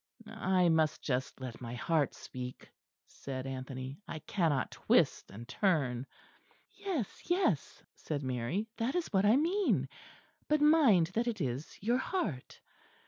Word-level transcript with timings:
"I 0.25 0.69
must 0.69 1.03
just 1.03 1.39
let 1.39 1.61
my 1.61 1.75
heart 1.75 2.15
speak," 2.15 2.71
said 3.05 3.45
Anthony, 3.45 3.99
"I 4.07 4.17
cannot 4.17 4.71
twist 4.71 5.29
and 5.29 5.47
turn." 5.47 6.07
"Yes, 6.71 7.29
yes," 7.29 7.83
said 7.97 8.23
Mary, 8.23 8.67
"that 8.77 8.95
is 8.95 9.13
what 9.13 9.25
I 9.25 9.35
mean; 9.35 9.87
but 10.47 10.59
mind 10.59 11.11
that 11.13 11.27
it 11.27 11.39
is 11.39 11.77
your 11.83 11.99
heart." 11.99 12.61